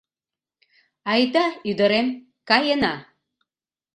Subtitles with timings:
[1.11, 2.07] Айда, ӱдырем,
[2.49, 2.93] каена.